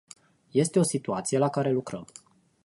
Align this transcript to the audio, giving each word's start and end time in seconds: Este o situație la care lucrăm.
Este 0.51 0.79
o 0.79 0.83
situație 0.83 1.37
la 1.37 1.49
care 1.49 1.71
lucrăm. 1.71 2.07